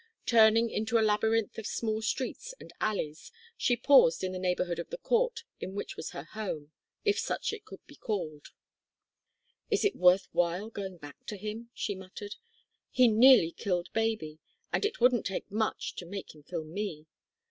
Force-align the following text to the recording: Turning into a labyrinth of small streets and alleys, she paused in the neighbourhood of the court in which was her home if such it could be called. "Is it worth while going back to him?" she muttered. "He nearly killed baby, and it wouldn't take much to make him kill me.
Turning 0.25 0.67
into 0.71 0.97
a 0.97 1.05
labyrinth 1.05 1.59
of 1.59 1.67
small 1.67 2.01
streets 2.01 2.55
and 2.59 2.73
alleys, 2.81 3.31
she 3.55 3.77
paused 3.77 4.23
in 4.23 4.31
the 4.31 4.39
neighbourhood 4.39 4.79
of 4.79 4.89
the 4.89 4.97
court 4.97 5.43
in 5.59 5.75
which 5.75 5.95
was 5.95 6.09
her 6.09 6.23
home 6.23 6.71
if 7.05 7.19
such 7.19 7.53
it 7.53 7.65
could 7.65 7.85
be 7.85 7.97
called. 7.97 8.47
"Is 9.69 9.85
it 9.85 9.95
worth 9.95 10.27
while 10.31 10.71
going 10.71 10.97
back 10.97 11.23
to 11.27 11.37
him?" 11.37 11.69
she 11.75 11.93
muttered. 11.93 12.37
"He 12.89 13.07
nearly 13.07 13.51
killed 13.51 13.93
baby, 13.93 14.39
and 14.73 14.85
it 14.85 14.99
wouldn't 14.99 15.27
take 15.27 15.51
much 15.51 15.93
to 15.97 16.07
make 16.07 16.33
him 16.33 16.41
kill 16.41 16.63
me. 16.63 17.05